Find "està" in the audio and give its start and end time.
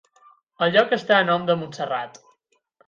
0.99-1.21